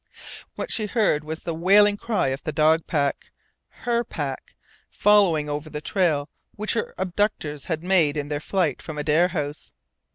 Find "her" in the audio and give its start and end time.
3.85-4.03, 6.73-6.95